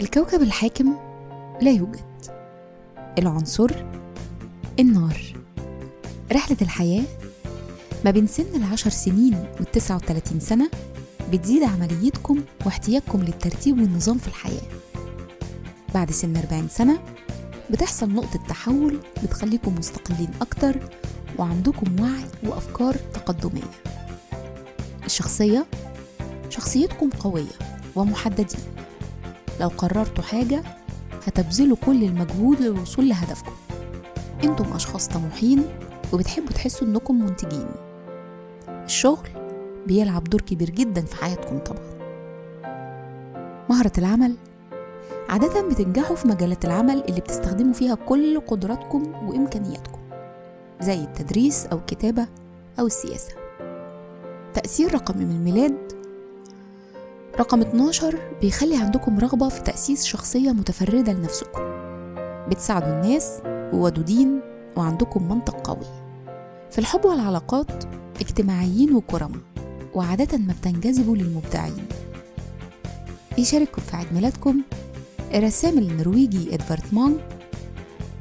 [0.00, 0.96] الكوكب الحاكم
[1.62, 2.06] لا يوجد.
[3.18, 3.70] العنصر
[4.80, 5.20] النار.
[6.32, 7.04] رحلة الحياة
[8.04, 10.70] ما بين سن العشر سنين والتسعة وتلاتين سنة
[11.32, 14.62] بتزيد عمليتكم واحتياجكم للترتيب والنظام في الحياة.
[15.94, 16.98] بعد سن 40 سنة
[17.70, 20.76] بتحصل نقطة تحول بتخليكم مستقلين أكتر
[21.38, 23.70] وعندكم وعي وأفكار تقدمية.
[25.04, 25.66] الشخصية
[26.50, 27.58] شخصيتكم قوية
[27.96, 28.60] ومحددين.
[29.60, 30.62] لو قررتوا حاجة
[31.26, 33.52] هتبذلوا كل المجهود للوصول لهدفكم.
[34.44, 35.64] أنتم أشخاص طموحين
[36.12, 37.66] وبتحبوا تحسوا إنكم منتجين.
[38.68, 39.28] الشغل
[39.86, 41.96] بيلعب دور كبير جدا في حياتكم طبعا.
[43.70, 44.36] مهرة العمل.
[45.28, 49.98] عادة بتنجحوا في مجالات العمل اللي بتستخدموا فيها كل قدراتكم وإمكانياتكم
[50.80, 52.26] زي التدريس أو الكتابة
[52.78, 53.34] أو السياسة.
[54.54, 55.92] تأثير رقم الميلاد
[57.38, 61.60] رقم 12 بيخلي عندكم رغبة في تأسيس شخصية متفردة لنفسكم.
[62.50, 63.30] بتساعدوا الناس
[63.72, 64.40] وودودين
[64.76, 65.86] وعندكم منطق قوي.
[66.70, 67.84] في الحب والعلاقات
[68.20, 69.40] اجتماعيين وكرما
[69.94, 71.86] وعادة ما بتنجذبوا للمبدعين.
[73.38, 74.60] يشارككم في عيد ميلادكم
[75.34, 77.20] الرسام النرويجي إدوارد مونك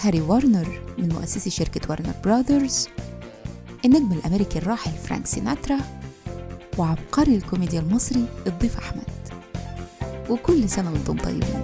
[0.00, 2.88] هاري وارنر من مؤسسي شركة وارنر براذرز
[3.84, 5.78] النجم الأمريكي الراحل فرانك سيناترا
[6.78, 9.02] وعبقري الكوميديا المصري الضيف أحمد.
[10.30, 11.62] وكل سنة وأنتم طيبين.